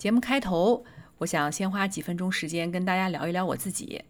[0.00, 0.82] 节目开头，
[1.18, 4.02] 我想先花几分钟时间跟大家聊一聊我自己。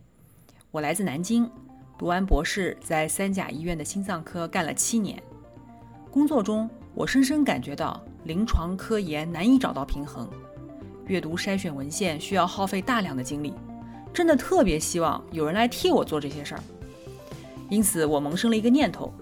[0.71, 1.51] 我来自南京，
[1.98, 5.21] 读完博士，在三甲医院的心脏科干了七年。
[6.09, 10.31] 工作中，我深深感觉到临床科研难以找到平衡，
[11.09, 13.53] 阅读筛选文献需要耗费大量的精力，
[14.15, 16.62] 真的特别希望有人来替我做这些事儿。
[17.69, 19.12] 因此，我萌生了一个念头，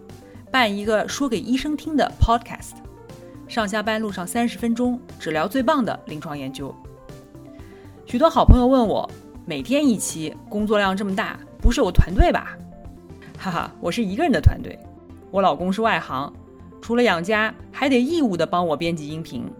[0.52, 2.74] 办一个说给医生听的 podcast。
[3.48, 6.72] 上下班路上三十分钟，只聊最棒的临床研究。
[8.04, 9.08] 许多好朋友问我，
[9.46, 12.58] 每天一期，工作量这么大，不是有团队吧？
[13.40, 14.78] 哈哈，我是一个人的团队。
[15.30, 16.30] 我老公是外行，
[16.82, 19.50] 除了养家，还得义务的帮我编辑音频。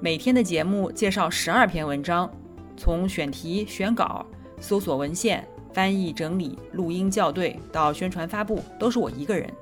[0.00, 2.30] 每天的节目介绍十二篇文章，
[2.78, 4.24] 从选题、选稿、
[4.58, 9.52] 搜索文献、翻译、整理、录音、校对到宣传发布，都是我一个人，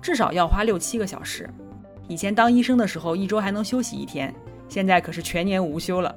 [0.00, 1.46] 至少要花六七个小时。
[2.10, 4.34] 以前当医生的时候，一周还能休息一天，
[4.68, 6.12] 现在可是全年无休了。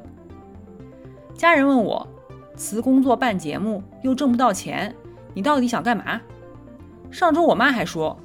[1.35, 2.08] 家人问我，
[2.55, 4.91] 辞工作办节目又挣不到钱，
[5.35, 6.19] 你到底想干嘛？
[7.11, 8.19] 上周我妈还说，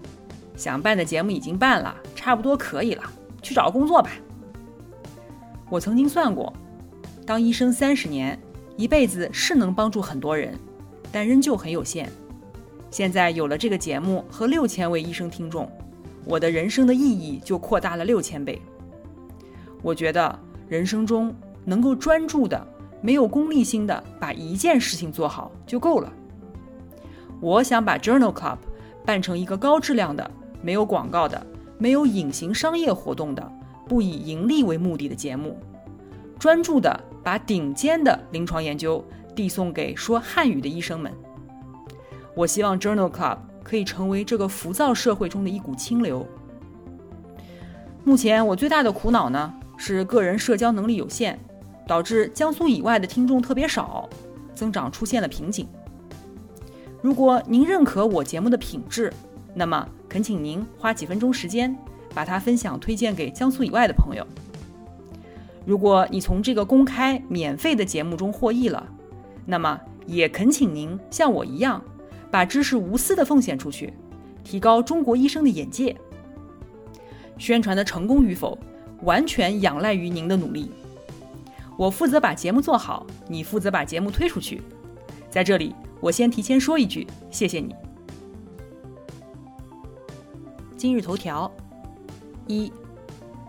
[0.56, 3.02] 想办的节目已经办了，差不多可以了，
[3.42, 4.12] 去找工作吧。
[5.68, 6.50] 我曾经算过，
[7.26, 8.38] 当医生三十年，
[8.78, 10.58] 一辈子是能帮助很多人，
[11.12, 12.10] 但仍旧很有限。
[12.90, 15.70] 现在有了这个节目和六千位医生听众。
[16.24, 18.60] 我的人生的意义就扩大了六千倍。
[19.82, 20.38] 我觉得
[20.68, 21.34] 人生中
[21.64, 22.66] 能够专注的、
[23.00, 26.12] 没有功利心的把一件事情做好就够了。
[27.40, 28.58] 我想把 Journal Club
[29.06, 30.28] 办成一个高质量的、
[30.60, 31.46] 没有广告的、
[31.78, 33.52] 没有隐形商业活动的、
[33.86, 35.58] 不以盈利为目的的节目，
[36.38, 39.04] 专注的把顶尖的临床研究
[39.34, 41.12] 递送给说汉语的医生们。
[42.34, 43.38] 我希望 Journal Club。
[43.68, 46.26] 可以成为这个浮躁社会中的一股清流。
[48.02, 51.38] 目前我最大的苦恼呢，是个人社交能力有限，
[51.86, 54.08] 导致江苏以外的听众特别少，
[54.54, 55.68] 增长出现了瓶颈。
[57.02, 59.12] 如果您认可我节目的品质，
[59.54, 61.76] 那么恳请您花几分钟时间，
[62.14, 64.26] 把它分享推荐给江苏以外的朋友。
[65.66, 68.88] 如果你从这个公开免费的节目中获益了，
[69.44, 71.82] 那么也恳请您像我一样。
[72.30, 73.92] 把知识无私的奉献出去，
[74.44, 75.96] 提高中国医生的眼界。
[77.38, 78.58] 宣传的成功与否，
[79.02, 80.70] 完全仰赖于您的努力。
[81.76, 84.60] 我负责把节目做好，你负责把节目推出去。
[85.30, 87.74] 在这里，我先提前说一句，谢谢你。
[90.76, 91.50] 今日头条：
[92.46, 92.72] 一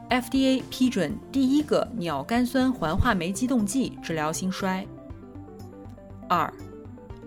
[0.09, 4.85] ，FDA 批准第一个鸟苷酸环化酶激动剂治疗心衰。
[6.27, 6.53] 二。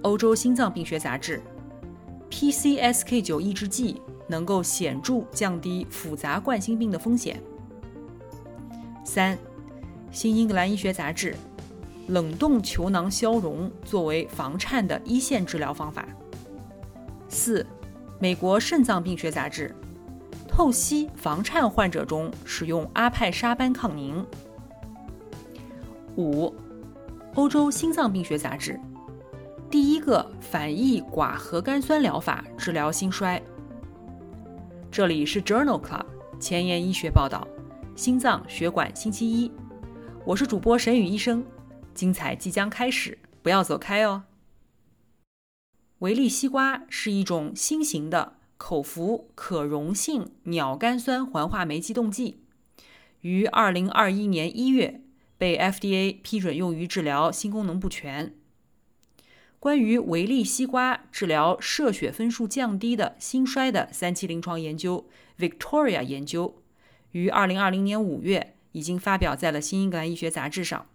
[0.03, 1.41] 欧洲心脏病学杂志
[2.31, 7.41] ，PCSK9 抑制剂能够显著降低复杂冠心病的风险。
[9.05, 9.39] 三，
[10.11, 11.37] 新英格兰医学杂志，
[12.09, 16.05] 冷冻球囊消融作为房颤的一线治疗方法。
[17.29, 17.65] 四，
[18.19, 19.73] 美国肾脏病学杂志，
[20.49, 24.27] 透析房颤患者中使用阿派沙班抗凝。
[26.17, 26.53] 五，
[27.35, 28.81] 欧洲心脏病学杂志。
[29.73, 33.43] 第一个反义寡核苷酸疗法治疗心衰。
[34.91, 36.05] 这里是 Journal Club
[36.39, 37.49] 前沿医学报道，
[37.97, 39.51] 心脏血管星期一，
[40.27, 41.43] 我是主播沈宇医生，
[41.95, 44.25] 精彩即将开始，不要走开哦。
[46.01, 52.43] 维利西瓜是一种新型的口服可溶性鸟苷酸环化酶激动剂，
[53.23, 55.01] 于二零二一年一月
[55.39, 58.35] 被 FDA 批准用于治疗心功能不全。
[59.63, 66.61] 关于维利西瓜治疗射血分数降低的心衰的三期临床研究 Victoria 研究，
[67.13, 70.89] 于二零二零年五月已经发表在了《新英格兰医学杂志》上。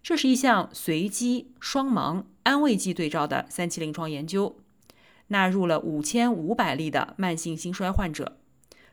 [0.00, 4.60] 这是一项随机双盲安慰剂对照的三期临床研究，
[5.26, 8.38] 纳入了五千五百例的慢性心衰患者，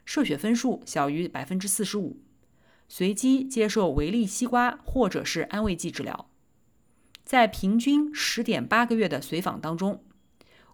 [0.03, 2.17] 射血分数小于百分之四十五，
[2.89, 6.27] 随机接受维利西瓜或者是安慰剂治疗。
[7.23, 10.03] 在平均十点八个月的随访当中，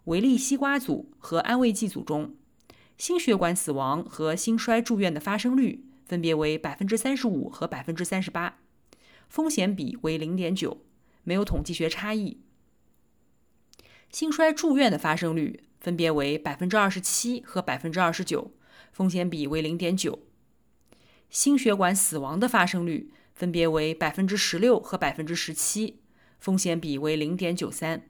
[0.04, 2.34] 维利西瓜组和安慰剂组中，
[2.98, 8.58] 心血管死亡和心衰住院的发生率分别为百分之三十五和百分之三十八，
[9.28, 10.84] 风险比为零点九，
[11.22, 12.40] 没有统计学差异。
[14.10, 18.52] 心衰住院的发生率分别为百分之二十七和百分之二十九，
[18.92, 20.26] 风险比为零点九。
[21.30, 25.99] 心血管死亡的发生率分别为百分之十六和百分之十七，
[26.40, 28.02] 风险比为零点九三。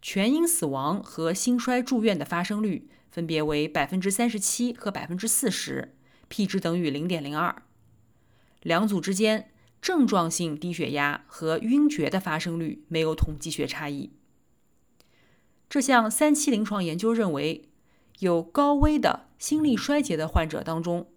[0.00, 5.94] 全因死亡和心衰住院的发生率分别为百分之三十七和百分之四十
[6.28, 7.62] ，p 值等于零点零二。
[8.62, 9.50] 两组之间
[9.82, 14.12] 症状性低血压和晕厥的发生率没有统计学差异。
[15.68, 17.68] 这项三期临床研究认为，
[18.20, 21.08] 有高危的心力衰竭的患者当中，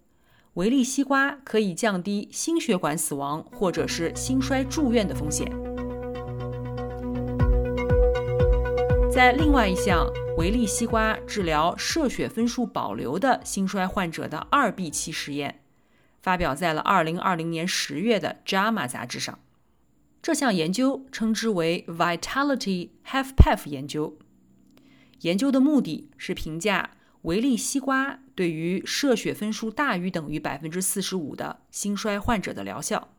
[0.54, 5.61] 维利西瓜可以降低心血管死亡或者是心衰住院的风险。
[9.12, 15.60] 在另外一项维利西瓜治疗射血分数保留的心衰患者的二 B 期实验，
[16.22, 19.38] 发表在了2020年10月的《JAMA》杂志上。
[20.22, 24.16] 这项研究称之为 Vitality Half-Path 研究。
[25.20, 26.92] 研究的目的是评价
[27.22, 33.12] 维利西瓜对于射血分数大于等于45%的心衰患者的疗效。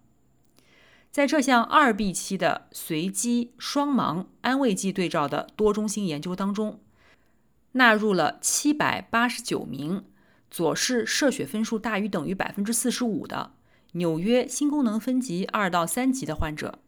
[1.13, 6.79] 在这项二 B 期的随机双盲安慰剂对照的多中心研究当中，
[7.73, 10.05] 纳入了七百八十九名
[10.49, 13.51] 左室射血分数大于等于百分之四十五的
[13.91, 16.79] 纽约心功能分级二到三级的患者，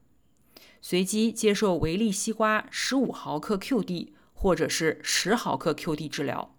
[0.81, 6.55] 随机接受维利西瓜十五毫克 QD 或者是十毫克 QD 治疗，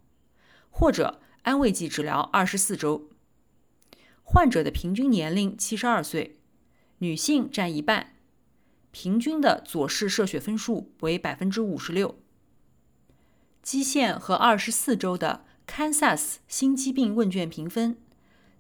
[0.71, 3.09] 或者安慰剂治疗二十四周。
[4.23, 6.36] 患者的平均年龄七十二岁。
[6.99, 8.15] 女性占一半，
[8.91, 12.19] 平均的左室射血分数为百分之五十六。
[13.63, 17.99] 基线和二十四周的 Kansas 心肌病问卷评分，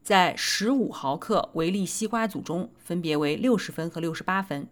[0.03, 4.69] 在十五毫克维力西瓜组中分别为六十分和六十八分，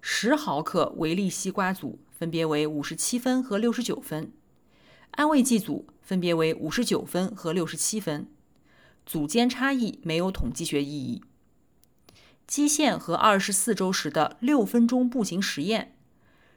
[0.00, 4.32] 十毫克维力西瓜组分别为五十七分和六十九分，
[5.12, 8.26] 安慰剂组分别为五十九分和六十七分，
[9.06, 11.22] 组间差异没有统计学意义。
[12.50, 15.94] 基线和二十四周时的六分钟步行实验，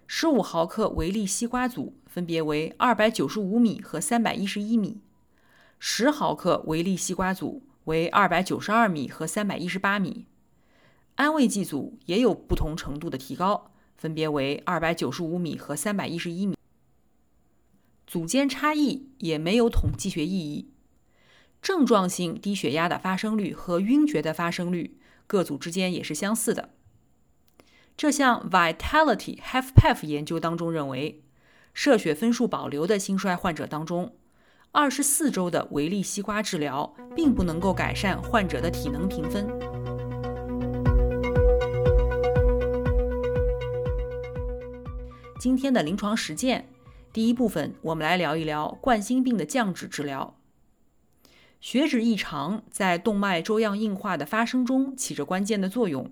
[0.08, 5.02] 十五毫克维力西瓜组分别为二百九十五米和三百一十一米，
[5.78, 10.26] 十毫克维力西瓜组为二百九十二米和三百一十八米，
[11.14, 16.58] 安慰剂组也有不同程度的提高，分别为二百九十五米和三百一十一米，
[18.08, 20.72] 组间差异也没有统计学意义。
[21.62, 24.98] 症状性低血压的发生率和晕厥的发生率。
[25.28, 26.70] 各组之间也是相似的。
[27.96, 31.24] 这项 Vitality Half Path 研究当中认为，
[31.74, 34.16] 射血分数保留的心衰患者当中，
[34.72, 39.48] 二十四周的维利西瓜治疗并不能够改善患者的体能评分。
[45.40, 46.70] 今天的临床实践，
[47.12, 50.36] 第一部分我们来聊一聊冠心病的降脂治疗。
[51.64, 56.12] 血脂异常在动脉粥样硬化的发生中起着关键的作用。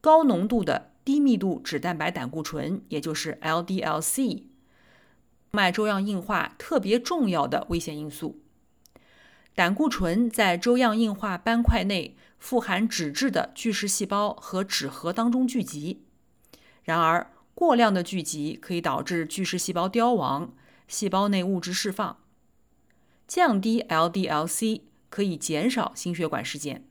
[0.00, 4.46] 高浓度的低密度脂蛋白胆固醇，也就是 LDL-C，
[5.52, 8.40] 脉粥样硬化特别重要的危险因素。
[9.54, 16.02] 胆固醇在粥样硬化斑块内富含脂质的巨噬细胞和脂核当中聚集，
[16.82, 20.52] 然而过量的聚集可以导致巨噬细胞凋亡，
[20.88, 22.16] 细胞内物质释放。
[23.30, 26.88] 降低 LDL-C 可以减少心血管事件。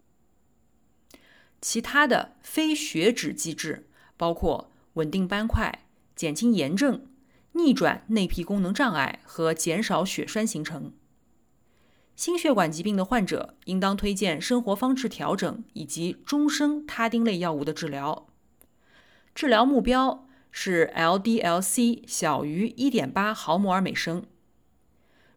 [1.60, 5.84] 其他的非血脂机制包括稳定斑块、
[6.16, 7.06] 减轻炎症、
[7.52, 10.94] 逆转内皮功能障碍和减少血栓形成。
[12.16, 18.30] 心血管疾病的患者应当推荐生活方式调整以及终生他汀类药物的治疗。
[19.36, 24.24] 治疗目标是 LDL-C 小于1.8毫摩尔每升。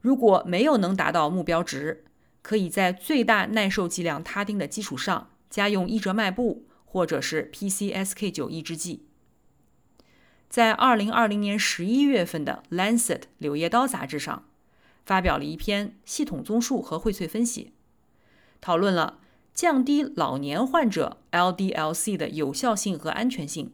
[0.02, 2.04] 如果没有能达到目标值，
[2.42, 9.06] 可以在最大耐受剂量他汀的基础上加用伊折迈布或者是 PCSK9 抑制剂。
[10.48, 14.44] 在2020年11月份的《Lancet》柳叶刀杂志上，
[15.06, 17.72] 发表了一篇系统综述和荟萃分析，
[18.60, 19.20] 讨论了
[19.54, 23.72] 降低老年患者 LDL-C 的有效性和安全性。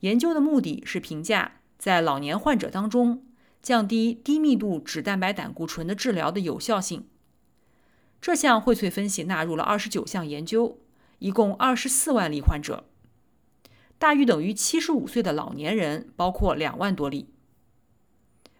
[0.00, 3.24] 研究的目的是评价在老年患者当中。
[3.62, 7.06] 降低低密度脂蛋白胆固醇的治疗的有效性。
[8.20, 10.80] 这项荟萃分析纳入了二十九项研究，
[11.20, 12.88] 一共二十四万例患者，
[13.98, 17.28] 大于等于七十五岁的老年人包括两万多例。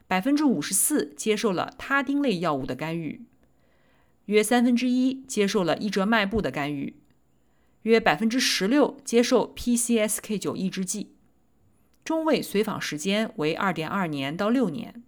[0.06, 3.24] 百分之五十四接受了他汀类药物的干预，
[4.26, 6.96] 约三分之一接受了伊折迈布的干预，
[7.82, 11.11] 约百分之十六接受 PCSK9 抑制剂，
[12.04, 15.02] 中位随访时间为二点二年到六年。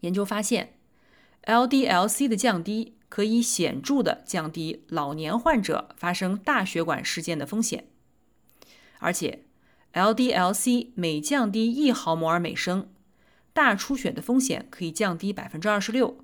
[0.00, 0.74] 研究发现
[1.42, 7.88] ，LDL-C 的降低可以显著的降低老年患者发生大血管事件的风险，
[9.00, 9.44] 而且
[9.94, 12.88] LDL-C 每降低一毫摩尔每升，
[13.52, 16.18] 大出血的风险可以降低百分之二十六。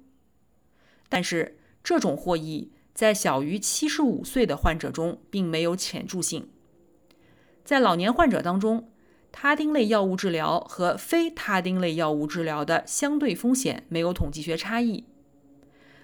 [1.08, 6.48] 但是，这种获益在小于七十五岁的患者中并没有显著性，
[7.64, 8.90] 在老年患者当中。
[9.36, 15.04] 他汀类药物治疗和非他汀类药物治疗的相对风险没有统计学差异，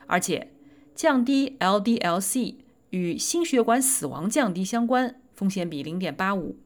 [0.08, 0.52] 而且
[0.96, 2.56] 降低 LDL-C
[2.90, 6.56] 与心血管死亡降低相关，风险比0.85；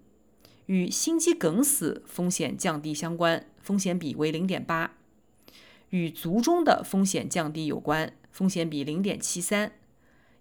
[0.64, 4.88] 与心肌梗死风险降低相关，风险比为0.8；
[5.90, 9.70] 与卒中的风险降低有关，风险比0.73；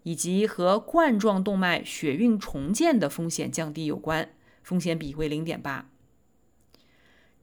[0.04, 4.30] 以及和冠状动脉血运重建的风险降低有关，
[4.62, 5.82] 风险比为0.8。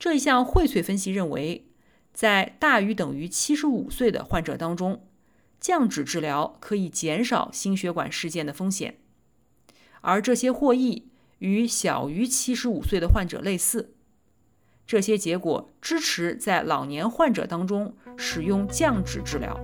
[0.01, 1.67] 这一项荟萃分析认为，
[2.11, 5.05] 在大于等于七十五岁的患者当中，
[5.59, 8.97] 降脂治疗可以减少心血管事件的风险，
[10.01, 13.93] 而这些获益与小于七十五岁的患者类似。
[14.87, 19.55] 这些结果支持在老年患者当中使用降脂治疗。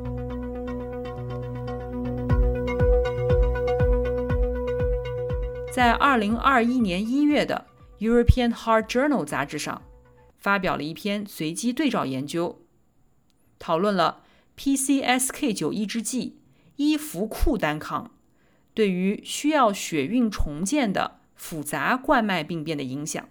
[5.73, 7.65] 在二零二一年一月的
[8.07, 9.81] 《European Heart Journal》杂志上。
[10.37, 12.61] 发表了一篇随机对照研究，
[13.59, 14.23] 讨论了
[14.57, 16.39] PCSK9 抑制剂
[16.77, 18.11] 伊福库单抗
[18.73, 23.27] 对于需要血运重建的复杂冠脉病变的影响。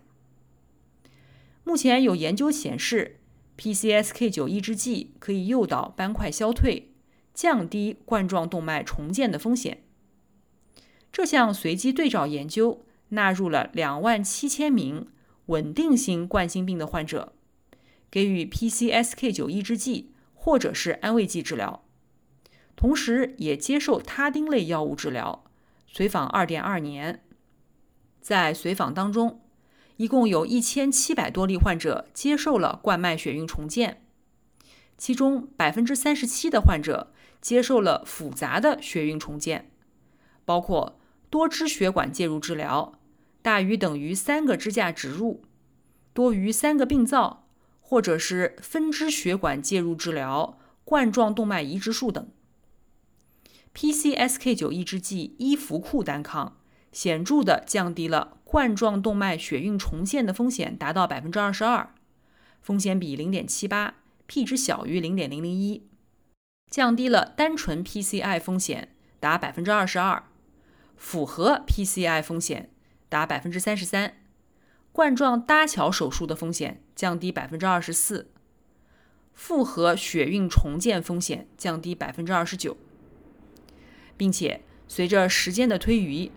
[1.64, 3.20] 目前有研究显示
[3.58, 6.92] ，PCSK9 抑制剂可以诱导斑块消退，
[7.32, 9.82] 降低冠状动脉重建的风险。
[11.10, 15.08] 这项随机对照研究纳入了两万七千名。
[15.46, 17.32] 稳定性冠心病的患者
[18.10, 21.84] 给予 PCSK9 抑制剂或者是安慰剂治疗，
[22.76, 25.44] 同时也接受他汀类药物治疗。
[25.86, 27.24] 随访2.2年，
[28.20, 29.40] 在随访当中，
[29.96, 34.02] 一共有一千七百多例患者接受了冠脉血运重建，
[34.98, 39.70] 其中百分之三十七的患者接受了复杂的血运重建，
[40.44, 40.98] 包括
[41.30, 42.98] 多支血管介入治疗。
[43.46, 45.44] 大于等于三个支架植入，
[46.12, 47.46] 多于三个病灶，
[47.80, 52.28] 或者是分支血管介入治疗、冠状动脉移植术等。
[53.72, 56.56] PCSK9 抑制剂伊福库单抗
[56.90, 61.94] 显著的降低了冠状动脉血运重建的风险，达到百分之二十二，
[62.60, 63.94] 风险比零点七八
[64.26, 65.86] ，P 值小于零点零零一，
[66.68, 70.24] 降低了单纯 PCI 风险达百分之二十二，
[70.96, 72.70] 符合 PCI 风险。
[73.16, 74.12] 达百分之三十三，
[74.92, 78.30] 冠状搭桥手术的风险降低百分之二十四，
[79.32, 82.76] 复合血运重建风险降低百分之二十九，
[84.18, 86.30] 并且随着时间的推移，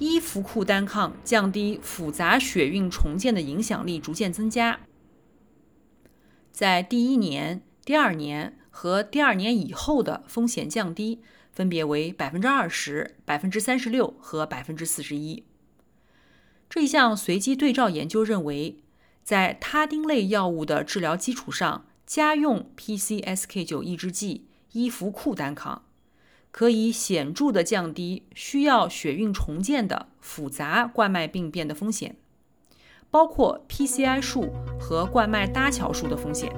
[0.00, 4.80] 伊福库单抗降低复杂血运重建的影响力逐渐增加，
[6.50, 11.22] 在第一年、第二年和第二年以后的风险降低
[11.52, 15.44] 分别为百分之二十、百分之三十六和百分之四十一。
[16.74, 18.78] 这项随机对照研究认为，
[19.22, 25.84] 在他汀类药物的治疗基础上，加用 PCSK9 抑制剂伊福库单抗，
[26.50, 32.16] 可以显著的降低需要血运重建的复杂冠脉病变的风险，
[33.08, 36.52] 包括 PCI 术和冠脉搭桥术的风险。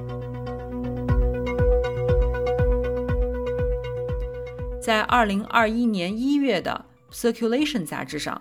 [4.81, 8.41] 在二零二一年一月的《Circulation》杂志上。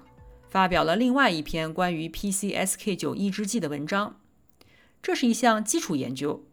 [0.55, 4.21] 发表了另外一篇关于 PCSK9 抑制剂的文章。
[5.01, 6.45] 这是一项基础研究。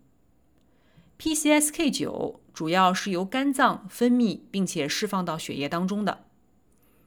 [1.21, 6.25] PCSK9 主要是由肝脏分泌并且释放到血液当中的，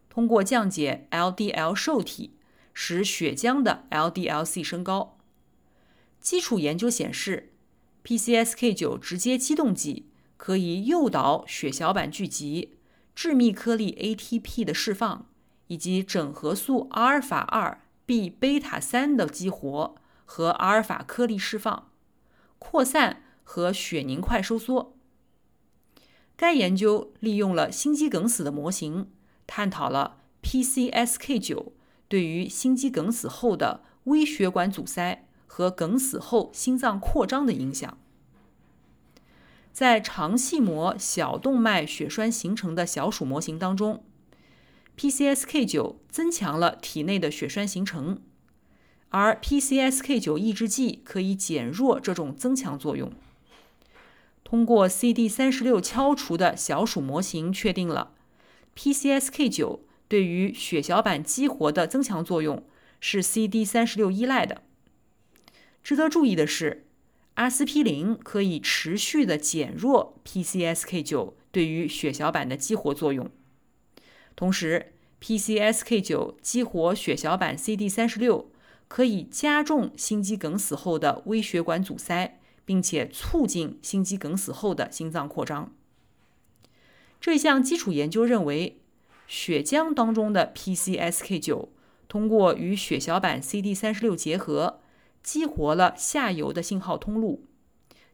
[0.10, 2.38] 通过降解 LDL 受体，
[2.74, 5.18] 使血浆的 LDL-C 升高。
[6.22, 7.52] 基础研究显示
[8.06, 10.06] ，PCSK9 直接激动剂
[10.38, 12.78] 可以诱导血小板聚集、
[13.14, 15.28] 致密颗粒 ATP 的释放。
[15.68, 19.96] 以及整合素阿尔法二 B 贝塔三的激活
[20.26, 21.90] 和阿尔法颗粒释放、
[22.60, 24.96] 扩散和血凝块收缩。
[26.36, 29.10] 该研究利用了心肌梗死的模型，
[29.48, 31.72] 探讨了 PCSK9
[32.08, 37.98] 对于心肌梗死后的微血管阻塞和梗死后心脏扩张的影响。
[39.72, 44.04] 在肠系膜小动脉血栓形成的小鼠模型当中
[44.98, 48.22] ，PCSK9 增强了体内的血栓形成，
[49.10, 53.12] 而 PCSK9 抑制剂可以减弱这种增强作用。
[54.44, 58.14] 通过 CD36 敲除的小鼠模型确定了
[58.76, 62.64] PCSK9 对于血小板激活的增强作用
[63.00, 64.62] 是 CD36 依赖的。
[65.84, 66.84] 值得注意的是。
[67.36, 73.30] 阿司匹林可以持续的减弱 PCSK9 对于血小板的激活作用，
[74.36, 78.46] 同时 PCSK9 激活血小板 CD36
[78.88, 85.74] 可以加重心肌梗死后的微血管阻塞，并且促进心肌梗死后的心脏扩张。
[87.20, 88.78] 这项基础研究认为，
[89.28, 91.70] 血浆当中的 PCSK9
[92.08, 94.82] 通过与血小板 CD36 结合。
[95.24, 97.46] 激活了下游的信号通路，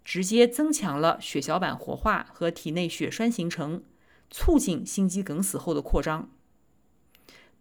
[0.05, 3.83] 直接增强了血小板活化和体内血栓形成，
[4.31, 6.31] 促进心肌梗死后的扩张。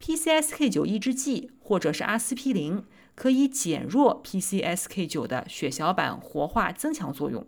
[0.00, 2.83] PCSK9 抑制剂或者是阿司匹林
[3.15, 7.47] 可以减弱 PCSK9 的血小板活化增强作用。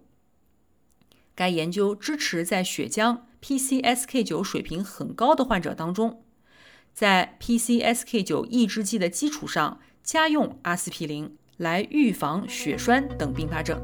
[1.34, 6.22] 该研究支持在血浆 PCSK9 水平很高的患者当中，
[6.92, 11.38] 在 PCSK9 抑制剂的基础上加用阿司匹林。
[11.58, 13.80] 来预防血栓等并发症。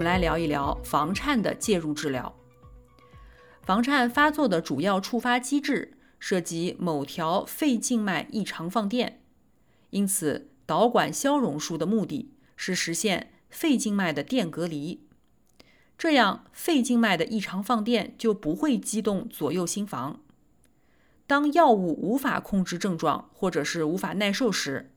[0.00, 2.34] 我们来聊一聊房颤的介入治疗。
[3.60, 9.20] 房颤发作的主要触发机制涉及某条肺静脉异常放电，
[9.90, 15.06] 因此导管消融术的目的是实现肺静脉的电隔离，
[15.98, 20.22] 这样肺静脉的异常放电就不会激动左右心房。
[21.26, 24.94] 当药物无法控制症状或者是无法耐受时，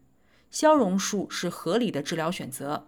[0.50, 2.88] 消融术是合理的治疗选择。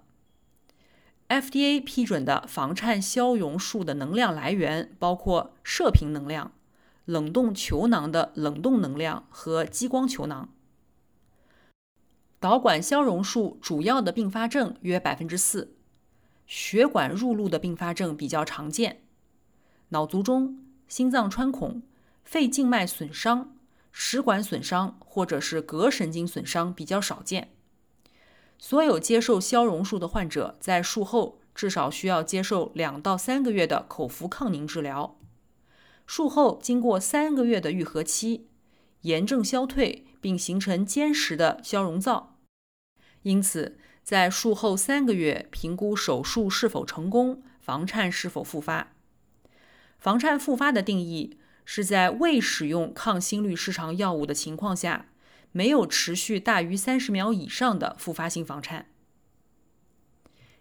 [1.28, 6.52] FDA 批准的房颤消融术的能量来源包括射频能量、
[7.06, 10.50] 冷冻球囊的冷冻能量和激光球囊。
[12.40, 15.76] 导管消融术主要的并发症约百分之四，
[16.46, 19.02] 血管入路的并发症比较常见，
[19.90, 21.82] 脑卒中、心脏穿孔。
[22.24, 23.56] 肺静脉损伤、
[23.92, 27.55] 食管损伤或者是膈神经损伤比较少见。
[28.68, 35.20] 所有接受消融术的患者在术后至少需要接受两到三个月的口服抗凝治疗。
[36.08, 38.48] 术后经过三个月的愈合期，
[39.02, 42.40] 炎症消退并形成坚实的消融灶。
[43.22, 48.94] 因此，在术后三个月评估手术是否成功，房颤是否复发。
[50.00, 51.38] 房颤复发的定义。
[51.68, 55.08] 是在未使用抗心律失常药物的情况下，
[55.56, 58.88] 没有持续大于三十秒以上的复发性房颤。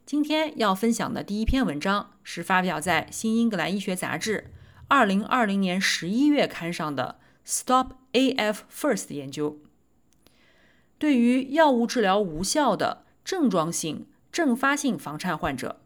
[0.07, 4.52] 今天要分享的第一篇文章是发表在《新英格兰医学杂志》
[4.87, 9.59] 二零二零年十一月刊上的 “Stop AF First” 研究。
[10.96, 15.80] 对于药物治疗无效的症状性阵发性房颤患者，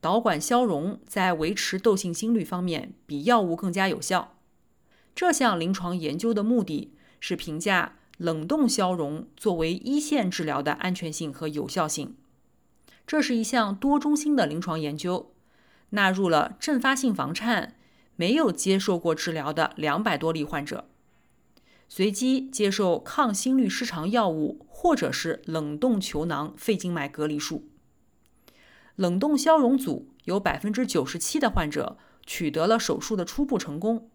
[0.00, 4.36] 导管消融在维持窦性心律方面比药物更加有效。
[5.14, 12.16] 这项临床研究的目的是评价冷冻消融作为一线治疗的安全性和有效性。
[13.06, 15.32] 这是一项多中心的临床研究，
[15.90, 17.76] 纳入了阵发性房颤
[18.16, 20.84] 没有接受过治疗的两百多例患者，
[21.88, 27.70] 随机接受抗心律失常药物或者是冷冻球囊肺静脉隔离术。
[28.96, 34.10] 冷冻消融组有百分之九十七的患者取得了手术的初步成功。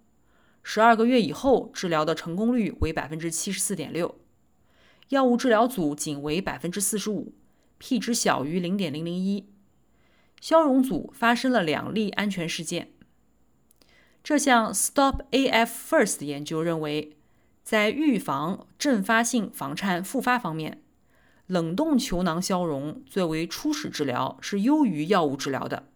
[0.68, 4.16] 十二个月以后，治疗的成功率为百分之七十四点六，
[5.10, 7.36] 药物治疗组仅为百分之四十五
[7.78, 9.48] ，P 值小于零点零零一。
[10.42, 12.92] 消融组发生了两例安全事件。
[14.24, 17.16] 这项 Stop AF First 研究认为，
[17.62, 20.82] 在预防阵发性房颤复发方面，
[21.46, 25.88] 冷冻球囊消融作为初始治疗是优于药物治疗的，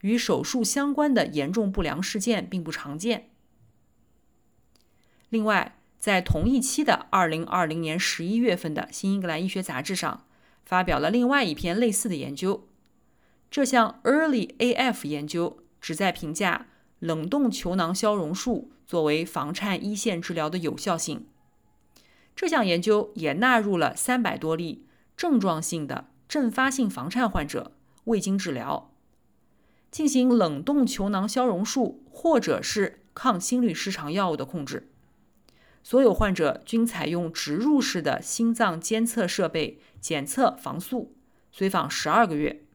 [0.00, 3.30] 与手术相关的严重不良事件并不常见。
[5.30, 10.24] 另外，在同一期的二零二零年十一月份的《新英格兰医学杂志》上，
[10.64, 12.66] 发表了另外一篇类似的研究。
[13.50, 16.66] 这项 Early AF 研究旨在评价
[16.98, 21.26] 冷冻球囊消融术作为房颤一线治疗的有效性。
[22.36, 24.84] 这项研究也纳入了三百多例
[25.16, 27.72] 症状性的阵发性房颤患者，
[28.04, 28.90] 未经治疗，
[29.90, 34.88] 进行冷冻球囊消融术或者是抗心律失常药物的控制。
[35.88, 41.16] 所有患者均采用植入式的心脏监测设备检测房速，
[41.50, 42.66] 随访十二个月。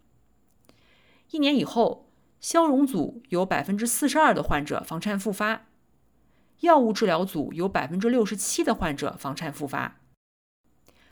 [1.29, 2.09] 一年以后，
[2.41, 5.67] 消融组有百分之四十二的患者房颤复发，
[6.61, 9.99] 药物治疗组有百分之六十七的患者房颤复发。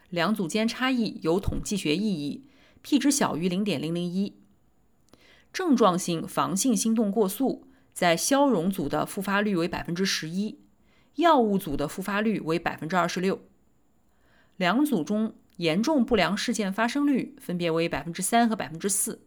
[0.10, 2.48] 两组间差异有统计学意义
[2.82, 4.42] ，p 值小于零点零零一。
[5.54, 10.61] 症状性房性心动过速在消融组的复发率为百分之十一。
[11.16, 13.42] 药物组的复发率为百分之二十六，
[14.58, 19.22] 两组中严重不良事件发生率分别为百分之三和百分之四。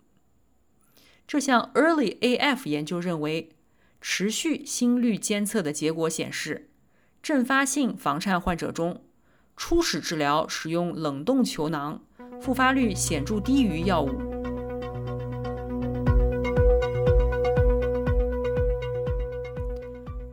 [1.27, 3.51] 这项 Early AF 研究认为，
[4.01, 6.69] 持续心率监测的结果显示，
[7.23, 9.03] 阵发性房颤患者中，
[9.57, 12.03] 初始治疗使用冷冻球囊，
[12.41, 14.44] 复发率显著低于药物。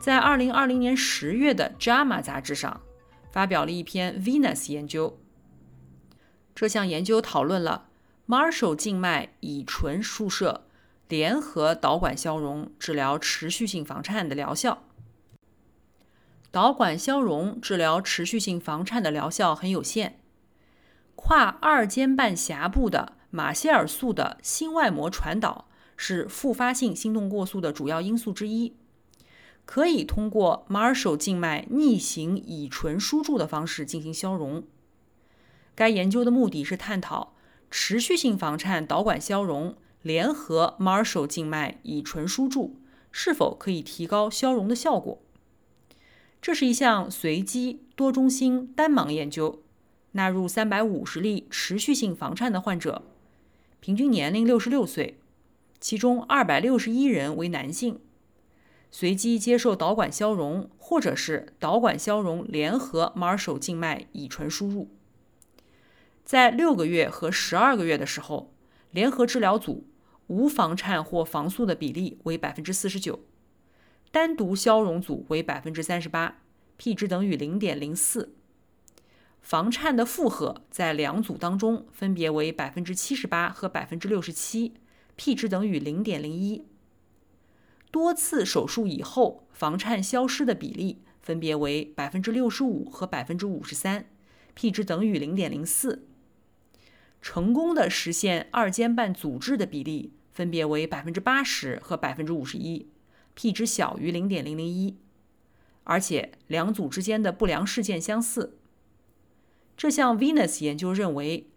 [0.02, 2.82] 在二零二零年十月的《JAMA》杂志上，
[3.32, 5.20] 发表了一篇 Venus 研究。
[6.56, 7.90] 这项研究讨论了
[8.28, 10.66] Marshall 静脉乙醇注射
[11.08, 14.82] 联合导管消融治疗持续性房颤的疗效。
[16.50, 20.20] 导管消融治疗持续性房颤的疗效很有限。
[21.16, 28.76] 跨二尖瓣峡部的马歇尔素的心外膜传导是复发性心动过速的主要因素之一。
[29.72, 34.66] 可以通过 Marshall 静脉逆行乙醇输注的方式进行消融。
[35.76, 37.34] 该研究的目的是探讨
[37.70, 42.82] 持续性房颤导管消融联合 Marshall 静脉乙醇输注
[43.14, 45.22] 是否可以提高消融的效果。
[46.42, 49.64] 这是一项随机多中心单盲研究，
[50.12, 53.04] 纳入350例持续性房颤的患者，
[53.80, 55.18] 平均年龄66岁，
[55.80, 58.02] 其中261人为男性。
[58.94, 64.90] 随机接受导管消融，或者是导管消融联合 Marshall 静脉乙醇输入。
[66.26, 68.54] 在六个月和十二个月的时候，
[68.92, 69.88] 联合治疗组
[70.28, 73.22] 无房颤或房速的比例为百分之四十九，
[74.12, 76.42] 单独消融组为百分之三十八
[76.76, 78.36] ，p 值等于零点零四。
[79.42, 84.74] 房颤的负荷在两组当中分别为百分之七十八和百分之六十七
[85.16, 86.66] ，p 值等于零点零一。
[87.92, 94.06] 多次手术以后，房颤消失的比例分别为百分之六十五和百分之五十三
[94.54, 96.08] ，p 值等于零点零四。
[97.22, 102.88] 成功的实现二尖瓣阻滞的比例分别为百分之八十和百分之五十一
[103.36, 104.98] ，p 值小于零点零零一。
[105.84, 108.58] 而且两组之间的不良事件相似。
[109.76, 111.48] 这项 Venus 研究认为，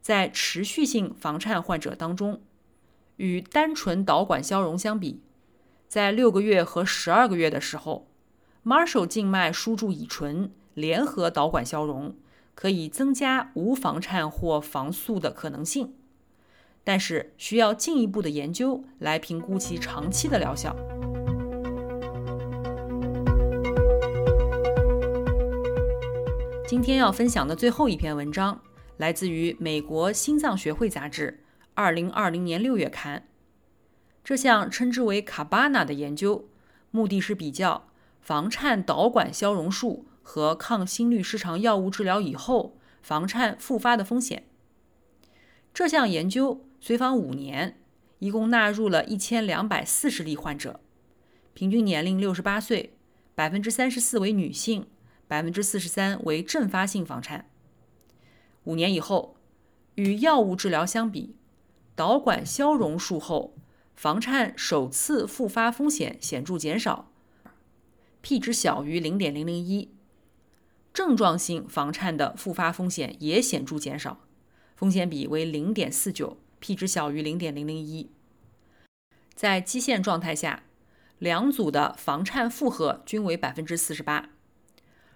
[0.00, 2.42] 在持续性房颤患者当中，
[3.16, 5.20] 与单纯导管消融相比。
[5.94, 8.08] 在六个月和十二个月的时候
[8.64, 12.16] ，Marshall 静脉输注乙醇联合导管消融
[12.56, 15.94] 可以增加无房颤或房速的可能性，
[16.82, 20.74] 但是需要进一步的研究来评估其长期的疗效。
[26.66, 28.60] 今天要分享的最后一篇文章
[28.96, 33.28] 来自于美国心脏学会杂志，二零二零年六月刊。
[34.24, 36.48] 这项称之为卡巴纳的研究，
[36.90, 37.88] 目的是比较
[38.22, 44.44] 房颤导管消融术和抗心律失常药物治疗以后房颤复发的风险。
[45.74, 47.78] 这项研究随访五年，
[48.20, 50.80] 一共纳入了一千两百四十例患者，
[51.52, 52.96] 平均年龄六十八岁，
[53.34, 54.86] 百分之三十四为女性，
[55.28, 57.50] 百分之四十三为阵发性房颤。
[58.62, 59.36] 五年以后，
[59.96, 61.36] 与药物治疗相比，
[61.94, 63.53] 导管消融术后。
[63.94, 67.10] 房颤首次复发风险显著减少
[68.20, 69.94] ，p 值小于零点零零一。
[70.92, 74.20] 症状性房颤的复发风险也显著减少，
[74.76, 78.10] 风险比为零点四九，p 值小于零点零零一。
[79.34, 80.64] 在基线状态下，
[81.18, 84.30] 两组的房颤负荷均为百分之四十八。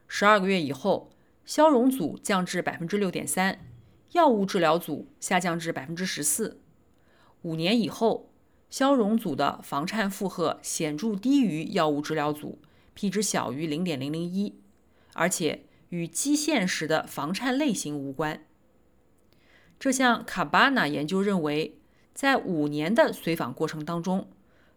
[0.07, 1.11] 十二个月以后，
[1.45, 3.65] 消融组降至百分之六点三，
[4.13, 6.61] 药物治疗组下降至百分之十四。
[7.43, 8.28] 五年以后。
[8.71, 12.59] 消融组的房颤负荷显著低于药物治疗组
[12.95, 14.55] ，p 值小于零点零零一，
[15.15, 18.45] 而且与基线时的房颤类型无关。
[19.79, 21.79] 这项卡巴纳研究认为，
[22.13, 24.29] 在五年的随访过程当中，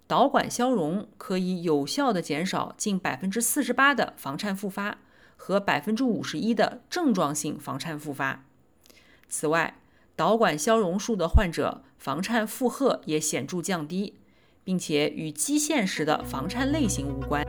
[0.07, 4.99] 导管消融可以有效的减少近百分之四十八的房颤复发
[5.35, 8.45] 和百分之五十一的症状性房颤复发。
[9.27, 9.80] 此外，
[10.21, 14.19] 导管消融术的患者房颤负荷也显著降低，
[14.63, 17.43] 并且与基线时的房颤类型无关。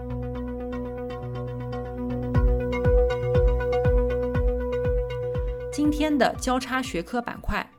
[5.71, 7.71] 今天的交叉学科板块，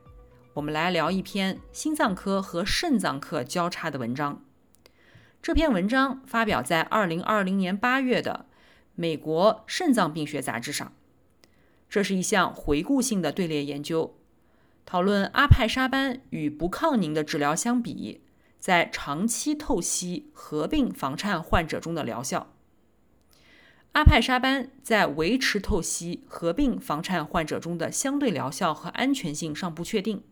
[0.54, 4.46] 我们来聊一篇心脏科和肾脏科交叉的文章。
[5.42, 8.46] 这篇文章发表在2020年8月的
[8.94, 10.94] 《美国肾脏病学杂志》上。
[11.90, 14.16] 这是一项回顾性的队列研究，
[14.86, 18.22] 讨论阿派沙班与不抗凝的治疗相比，
[18.60, 22.54] 在长期透析合并房颤患者中的疗效。
[23.94, 30.24] 阿派沙班在维持透析合并房颤患者中的相对疗效和安全性尚不确定。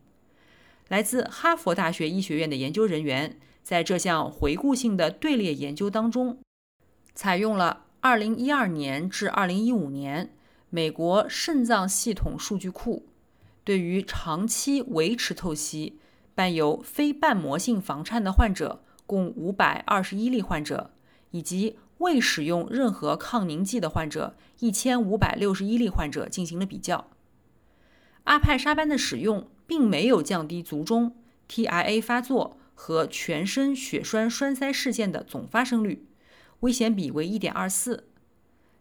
[0.88, 6.40] 来自哈佛大学医学院的研究人员在这项回顾性的队列研究当中，
[7.14, 10.34] 采用了2012年至2015年
[10.70, 13.06] 美国肾脏系统数据库
[13.64, 16.00] 对于长期维持透析
[16.34, 20.92] 伴有非瓣膜性房颤的患者共521例患者，
[21.32, 27.12] 以及未使用任何抗凝剂的患者一千五百六十一例患者进行了比较。
[28.24, 31.16] 阿派沙班的使用并没有降低卒中
[31.48, 36.08] TIA 发作和全身血栓栓塞事件的总发生率，
[36.62, 38.08] 危险比为一点二四。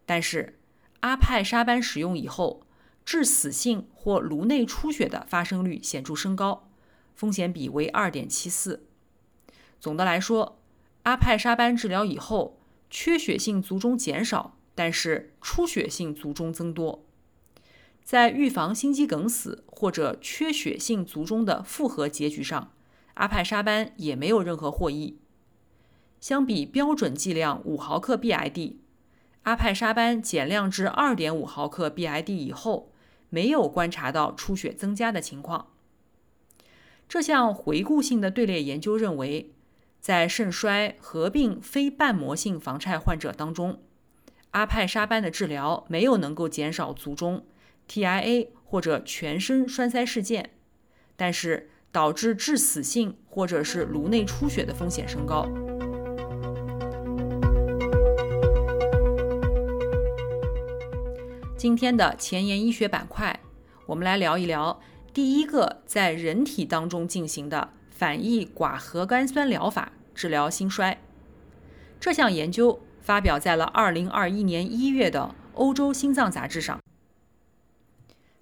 [0.06, 0.58] 但是
[1.00, 2.62] 阿派沙班使用以后，
[3.10, 6.68] 致死性或颅内出血的发生率显著升高，
[7.12, 8.86] 风险比为二点七四。
[9.80, 10.60] 总的来说，
[11.02, 12.60] 阿派沙班治疗以后。
[12.88, 17.04] 缺血性卒中减少，但是出血性卒中增多。
[18.04, 22.72] 在预防心肌梗死或者缺血性卒中的复合结局上，
[23.14, 25.18] 阿派沙班也没有任何获益。
[26.20, 28.74] 相比标准剂量五毫克 BID，
[29.42, 32.89] 阿派沙班减量至二点五毫克 BID 以后，
[33.30, 35.68] 没有观察到出血增加的情况。
[37.08, 39.52] 这项回顾性的队列研究认为。
[40.00, 43.82] 在肾衰合并非瓣膜性房颤患者当中，
[44.52, 47.44] 阿派沙班的治疗没有能够减少卒中
[47.86, 50.52] TIA 或者全身栓塞事件，
[51.16, 55.46] 但是导致致死性或者是颅内出血的风险升高。
[61.60, 63.38] 今天的前沿医学板块，
[63.84, 64.80] 我们来聊一聊
[65.12, 67.68] 第一个在人体当中进行的。
[67.90, 70.98] 反义寡核苷酸疗法治疗心衰，
[72.00, 76.80] 这项研究发表在了2021年1月的《欧洲心脏杂志》上。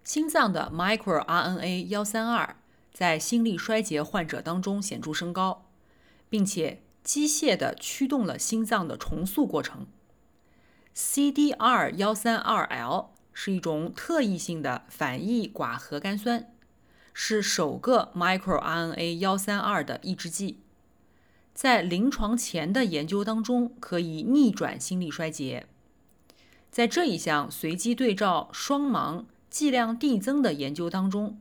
[0.04, 2.54] 心脏的 microRNA 幺三二
[2.92, 5.66] 在心力衰竭患者当中显著升高，
[6.28, 9.88] 并且机械地驱动了心脏的重塑过程。
[10.98, 16.52] CDR 幺三二 L 是一种特异性的反义寡核苷酸。
[17.14, 20.58] 是首个 microRNA 幺三二的抑制剂，
[21.54, 25.66] 在临床前的研究当中可以逆转心力衰竭。
[26.68, 31.40] 在这一项随机对照双盲剂量递增的研究当中，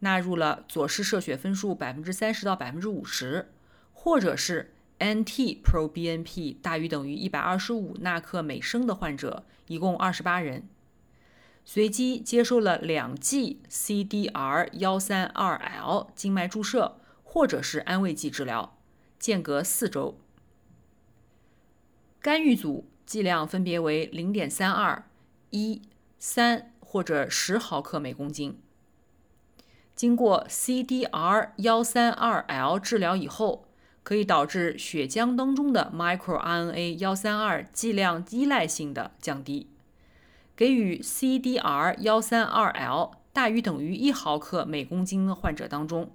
[0.00, 3.52] 纳入了左室射血分数百分之三十到百分之五十，
[3.92, 10.68] 或者是 NT-proBNP 大于等于一百二十五纳克每升的患者，一共二十八人。
[11.64, 18.78] 随机接受了两剂 CDR 幺三二 L 静脉注射，或者是安慰剂治疗，
[19.18, 20.18] 间隔四周。
[22.20, 25.08] 干预组剂量分别为零点三二、
[25.50, 25.82] 一、
[26.18, 28.58] 三或者十毫克每公斤。
[29.94, 33.67] 经过 CDR 幺三二 L 治疗以后，
[34.08, 39.68] 可以导致血浆当中的 microRNA 幺三二剂量依赖性的降低。
[40.56, 46.10] 给予 CDR 幺三二 L 大于等于一毫克每公斤的患者当中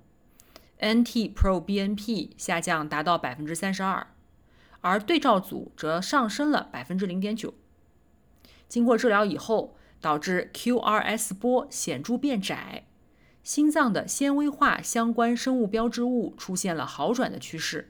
[0.80, 4.08] ，NT-proBNP 下降达到百分之三十二，
[4.82, 7.54] 而对照组则上升了百分之零点九。
[8.68, 12.88] 经过治疗以后，导致 QRS 波显著变窄，
[13.44, 17.90] 心脏的纤维化相关生物标志物出现了好转的趋势。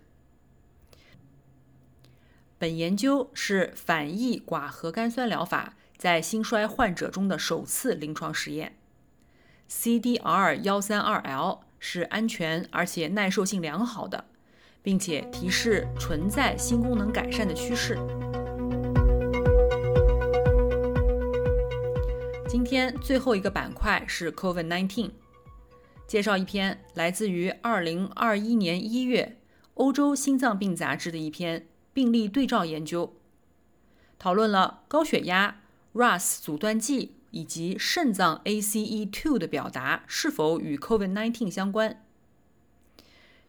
[2.57, 5.75] 本研究是反义寡核苷酸疗法。
[5.95, 8.75] 在心衰患者中的首次临床实验
[9.69, 14.25] ，CDR 幺三二 L 是安全而且耐受性良好的，
[14.81, 17.97] 并且提示存在心功能改善的趋势。
[22.49, 25.09] 今天最后一个板块是 COVID-19，
[26.13, 29.39] 介绍一篇来自于二零二一年一月
[29.73, 33.15] 欧洲心脏病杂志的一篇病例对照研究，
[34.19, 35.59] 讨论了高血压。
[35.93, 42.05] RAS 阻断剂以及肾脏 ACE2 的表达是否与 COVID-19 相关？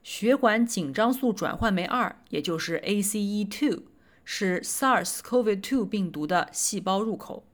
[0.02, 3.82] 血管紧张素转换酶二，也就是 ACE2，
[4.24, 7.44] 是 SARS-CoV-2 病毒的细胞入口。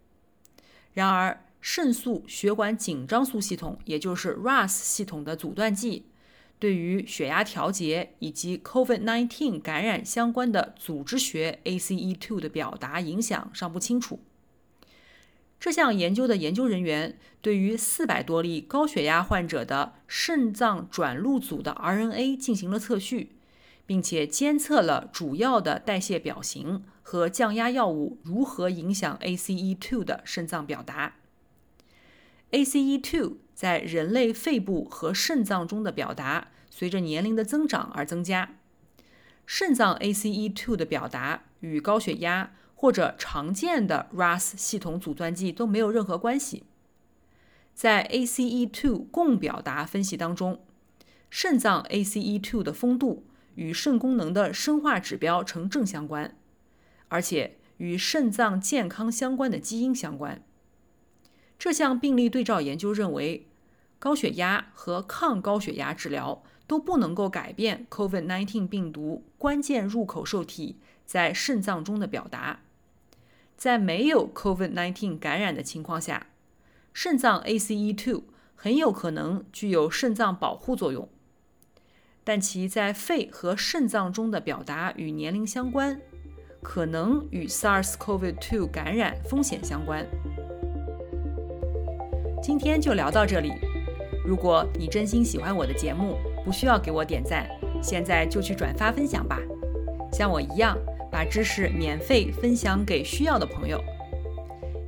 [0.92, 6.06] 然而，肾素血管紧张素系统，也就是 RAS 系统的阻断剂，
[6.58, 14.20] 对于血压调节以及 COVID-19 感染相关的组织学 ACE2 的表达影响尚不清楚。
[15.58, 23.32] 这项研究的研究人员对于四百多例高血压患者的肾脏转录组的 RNA 进行了测序，
[23.84, 31.16] 并且监测了主要的代谢表型和降压药物如何影响 ACE2 的肾脏表达。
[32.52, 38.56] ACE2 在人类肺部和肾脏中的表达随着年龄的增长而增加。
[39.46, 46.64] 肾脏 ACE2 的表达与高血压或者常见的 RAS 系统阻断剂都没有任何关系。
[47.74, 50.64] 在 ACE2 共表达分析当中，
[51.28, 56.36] 肾脏 ACE2 的丰度与肾功能的生化指标呈正相关，
[57.08, 60.42] 而且与肾脏健康相关的基因相关。
[61.60, 63.46] 这项病例对照研究认为，
[63.98, 72.60] 高血压和抗高血压治疗都不能够改变 COVID-19 病毒关键入口受体在肾脏中的表达。
[73.58, 76.28] 在没有 COVID-19 感染的情况下，
[76.94, 78.22] 肾脏 ACE2
[78.54, 81.10] 很有可能具有肾脏保护作用，
[82.24, 86.00] 但其在肺和肾脏中的表达与年龄相关，
[86.62, 90.06] 可能与 SARS-CoV-2 感染风险相关。
[92.42, 93.52] 今天就聊到这里。
[94.24, 97.46] 如果你真心喜欢我的节目，不需要给我点赞，
[97.82, 99.38] 现在就去转发分享吧。
[100.10, 100.76] 像我一样，
[101.10, 103.78] 把知识免费分享给需要的朋友。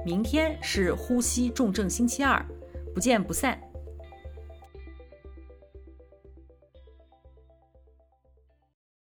[0.04, 2.44] 明天是呼吸重症星期二，
[2.94, 3.60] 不见不散。